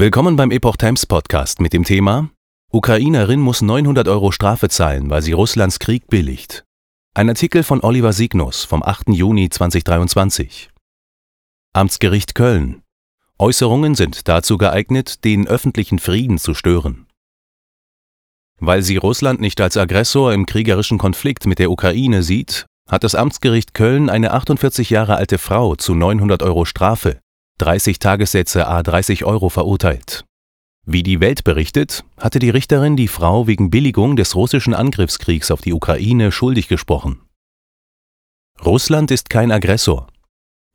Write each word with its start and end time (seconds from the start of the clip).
Willkommen 0.00 0.34
beim 0.34 0.50
Epoch 0.50 0.78
Times 0.78 1.04
Podcast 1.04 1.60
mit 1.60 1.74
dem 1.74 1.84
Thema 1.84 2.30
Ukrainerin 2.72 3.38
muss 3.38 3.60
900 3.60 4.08
Euro 4.08 4.32
Strafe 4.32 4.70
zahlen, 4.70 5.10
weil 5.10 5.20
sie 5.20 5.32
Russlands 5.32 5.78
Krieg 5.78 6.06
billigt. 6.06 6.64
Ein 7.14 7.28
Artikel 7.28 7.62
von 7.62 7.82
Oliver 7.82 8.14
Signus 8.14 8.64
vom 8.64 8.82
8. 8.82 9.10
Juni 9.10 9.50
2023. 9.50 10.70
Amtsgericht 11.74 12.34
Köln. 12.34 12.80
Äußerungen 13.38 13.94
sind 13.94 14.26
dazu 14.26 14.56
geeignet, 14.56 15.22
den 15.26 15.46
öffentlichen 15.46 15.98
Frieden 15.98 16.38
zu 16.38 16.54
stören. 16.54 17.06
Weil 18.58 18.80
sie 18.80 18.96
Russland 18.96 19.42
nicht 19.42 19.60
als 19.60 19.76
Aggressor 19.76 20.32
im 20.32 20.46
kriegerischen 20.46 20.96
Konflikt 20.96 21.44
mit 21.44 21.58
der 21.58 21.70
Ukraine 21.70 22.22
sieht, 22.22 22.64
hat 22.88 23.04
das 23.04 23.14
Amtsgericht 23.14 23.74
Köln 23.74 24.08
eine 24.08 24.30
48 24.30 24.88
Jahre 24.88 25.16
alte 25.16 25.36
Frau 25.36 25.76
zu 25.76 25.94
900 25.94 26.42
Euro 26.42 26.64
Strafe 26.64 27.20
30 27.60 27.98
Tagessätze 27.98 28.66
a 28.66 28.82
30 28.82 29.24
Euro 29.26 29.50
verurteilt. 29.50 30.24
Wie 30.86 31.02
die 31.02 31.20
Welt 31.20 31.44
berichtet, 31.44 32.04
hatte 32.18 32.38
die 32.38 32.48
Richterin 32.48 32.96
die 32.96 33.06
Frau 33.06 33.46
wegen 33.46 33.68
Billigung 33.68 34.16
des 34.16 34.34
russischen 34.34 34.72
Angriffskriegs 34.72 35.50
auf 35.50 35.60
die 35.60 35.74
Ukraine 35.74 36.32
schuldig 36.32 36.68
gesprochen. 36.68 37.20
Russland 38.64 39.10
ist 39.10 39.28
kein 39.28 39.52
Aggressor. 39.52 40.06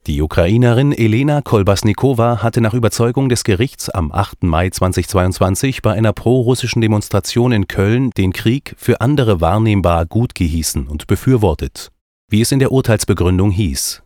Die 0.06 0.22
Ukrainerin 0.22 0.92
Elena 0.92 1.42
Kolbasnikova 1.42 2.44
hatte 2.44 2.62
nach 2.62 2.76
Überzeugung 2.76 3.30
des 3.30 3.44
Gerichts 3.44 3.90
am 3.90 4.12
8. 4.12 4.44
Mai 4.44 4.70
2022 4.70 5.82
bei 5.82 5.94
einer 5.94 6.14
prorussischen 6.14 6.82
Demonstration 6.82 7.52
in 7.52 7.68
Köln 7.68 8.12
den 8.12 8.32
Krieg 8.32 8.76
für 8.78 9.02
andere 9.02 9.42
wahrnehmbar 9.42 10.06
gut 10.06 10.36
gehießen 10.36 10.88
und 10.88 11.08
befürwortet, 11.08 11.90
wie 12.30 12.42
es 12.42 12.52
in 12.52 12.60
der 12.60 12.72
Urteilsbegründung 12.72 13.50
hieß. 13.50 14.05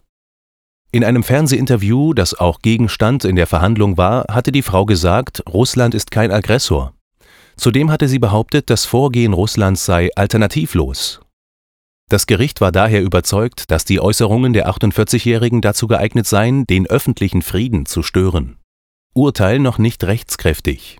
In 0.92 1.04
einem 1.04 1.22
Fernsehinterview, 1.22 2.16
das 2.16 2.34
auch 2.34 2.62
Gegenstand 2.64 3.24
in 3.24 3.36
der 3.36 3.46
Verhandlung 3.46 3.98
war, 3.98 4.26
hatte 4.28 4.52
die 4.52 4.64
Frau 4.64 4.86
gesagt, 4.86 5.44
Russland 5.48 5.94
ist 5.94 6.10
kein 6.10 6.32
Aggressor. 6.32 6.94
Zudem 7.58 7.92
hatte 7.92 8.08
sie 8.08 8.18
behauptet, 8.18 8.72
das 8.72 8.86
Vorgehen 8.86 9.34
Russlands 9.34 9.86
sei 9.86 10.10
alternativlos. 10.16 11.20
Das 12.10 12.26
Gericht 12.26 12.60
war 12.60 12.72
daher 12.72 13.04
überzeugt, 13.04 13.70
dass 13.70 13.86
die 13.86 14.00
Äußerungen 14.00 14.54
der 14.54 14.68
48-Jährigen 14.68 15.62
dazu 15.62 15.86
geeignet 15.86 16.26
seien, 16.26 16.66
den 16.66 16.88
öffentlichen 16.88 17.44
Frieden 17.44 17.86
zu 17.86 18.02
stören. 18.02 18.58
Urteil 19.14 19.60
noch 19.60 19.78
nicht 19.78 20.04
rechtskräftig. 20.04 20.98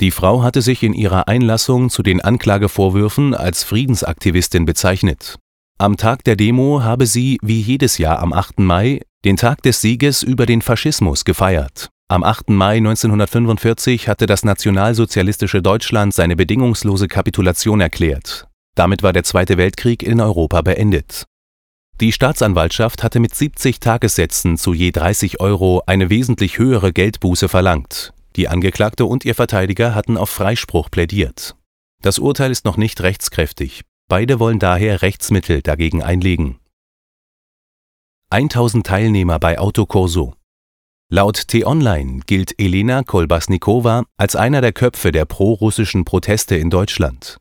Die 0.00 0.10
Frau 0.10 0.42
hatte 0.42 0.62
sich 0.62 0.82
in 0.82 0.94
ihrer 0.94 1.28
Einlassung 1.28 1.90
zu 1.90 2.02
den 2.02 2.22
Anklagevorwürfen 2.22 3.34
als 3.34 3.62
Friedensaktivistin 3.62 4.64
bezeichnet. 4.64 5.38
Am 5.76 5.96
Tag 5.96 6.24
der 6.24 6.36
Demo 6.36 6.82
habe 6.82 7.06
sie, 7.06 7.38
wie 7.42 7.60
jedes 7.60 7.98
Jahr 7.98 8.20
am 8.20 8.32
8. 8.32 8.60
Mai, 8.60 9.02
den 9.24 9.36
Tag 9.36 9.62
des 9.62 9.80
Sieges 9.80 10.22
über 10.22 10.46
den 10.46 10.62
Faschismus 10.62 11.24
gefeiert. 11.24 11.90
Am 12.08 12.22
8. 12.22 12.50
Mai 12.50 12.76
1945 12.76 14.08
hatte 14.08 14.26
das 14.26 14.44
nationalsozialistische 14.44 15.60
Deutschland 15.60 16.14
seine 16.14 16.36
bedingungslose 16.36 17.08
Kapitulation 17.08 17.80
erklärt. 17.80 18.46
Damit 18.76 19.02
war 19.02 19.12
der 19.12 19.24
Zweite 19.24 19.58
Weltkrieg 19.58 20.04
in 20.04 20.20
Europa 20.20 20.62
beendet. 20.62 21.24
Die 22.00 22.12
Staatsanwaltschaft 22.12 23.02
hatte 23.02 23.18
mit 23.18 23.34
70 23.34 23.80
Tagessätzen 23.80 24.56
zu 24.56 24.72
je 24.72 24.92
30 24.92 25.40
Euro 25.40 25.82
eine 25.86 26.10
wesentlich 26.10 26.58
höhere 26.58 26.92
Geldbuße 26.92 27.48
verlangt. 27.48 28.12
Die 28.36 28.46
Angeklagte 28.46 29.04
und 29.04 29.24
ihr 29.24 29.34
Verteidiger 29.34 29.96
hatten 29.96 30.16
auf 30.16 30.30
Freispruch 30.30 30.92
plädiert. 30.92 31.56
Das 32.02 32.20
Urteil 32.20 32.52
ist 32.52 32.64
noch 32.64 32.76
nicht 32.76 33.00
rechtskräftig. 33.00 33.82
Beide 34.08 34.38
wollen 34.38 34.60
daher 34.60 35.02
Rechtsmittel 35.02 35.60
dagegen 35.60 36.04
einlegen. 36.04 36.60
1000 38.30 38.86
Teilnehmer 38.86 39.38
bei 39.38 39.58
Autokorso. 39.58 40.34
Laut 41.10 41.48
T-Online 41.48 42.20
gilt 42.26 42.60
Elena 42.60 43.02
Kolbasnikova 43.02 44.04
als 44.18 44.36
einer 44.36 44.60
der 44.60 44.72
Köpfe 44.72 45.12
der 45.12 45.24
prorussischen 45.24 46.04
Proteste 46.04 46.54
in 46.54 46.68
Deutschland. 46.68 47.38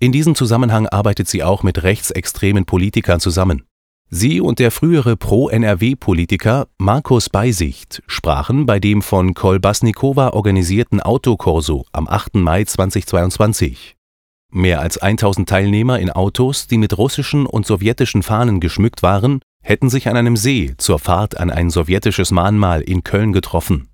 In 0.00 0.10
diesem 0.10 0.34
Zusammenhang 0.34 0.88
arbeitet 0.88 1.28
sie 1.28 1.44
auch 1.44 1.62
mit 1.62 1.84
rechtsextremen 1.84 2.64
Politikern 2.64 3.20
zusammen. 3.20 3.62
Sie 4.10 4.40
und 4.40 4.58
der 4.58 4.72
frühere 4.72 5.16
Pro-NRW-Politiker 5.16 6.66
Markus 6.78 7.30
Beisicht 7.30 8.02
sprachen 8.08 8.66
bei 8.66 8.80
dem 8.80 9.02
von 9.02 9.34
Kolbasnikova 9.34 10.30
organisierten 10.30 11.00
Autokorso 11.00 11.84
am 11.92 12.08
8. 12.08 12.34
Mai 12.34 12.64
2022. 12.64 13.94
Mehr 14.50 14.80
als 14.80 14.98
1000 14.98 15.48
Teilnehmer 15.48 16.00
in 16.00 16.10
Autos, 16.10 16.66
die 16.66 16.78
mit 16.78 16.98
russischen 16.98 17.46
und 17.46 17.66
sowjetischen 17.66 18.24
Fahnen 18.24 18.58
geschmückt 18.58 19.04
waren, 19.04 19.42
hätten 19.68 19.90
sich 19.90 20.08
an 20.08 20.16
einem 20.16 20.36
See 20.36 20.72
zur 20.78 20.98
Fahrt 20.98 21.38
an 21.38 21.50
ein 21.50 21.68
sowjetisches 21.68 22.30
Mahnmal 22.30 22.80
in 22.80 23.04
Köln 23.04 23.34
getroffen 23.34 23.88